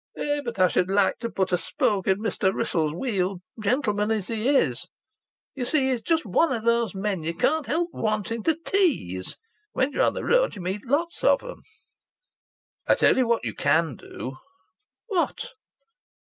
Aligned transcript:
Eh, 0.17 0.41
but 0.43 0.57
I 0.57 0.67
should 0.67 0.89
like 0.89 1.19
to 1.19 1.29
put 1.29 1.51
a 1.51 1.59
spoke 1.59 2.07
in 2.07 2.17
Mr. 2.21 2.51
Wrissell's 2.51 2.91
wheel 2.95 3.41
gentleman 3.61 4.09
as 4.09 4.29
he 4.29 4.49
is. 4.49 4.87
You 5.53 5.63
see 5.63 5.91
he's 5.91 6.01
just 6.01 6.25
one 6.25 6.51
of 6.51 6.63
those 6.63 6.95
men 6.95 7.21
you 7.21 7.35
can't 7.35 7.67
help 7.67 7.89
wanting 7.93 8.41
to 8.45 8.55
tease. 8.65 9.37
When 9.73 9.91
you're 9.93 10.01
on 10.05 10.15
the 10.15 10.25
road 10.25 10.55
you 10.55 10.61
meet 10.63 10.87
lots 10.87 11.23
of 11.23 11.43
'em." 11.43 11.61
"I 12.87 12.95
tell 12.95 13.15
you 13.15 13.27
what 13.27 13.45
you 13.45 13.53
can 13.53 13.95
do!" 13.95 14.37
"What?" 15.05 15.49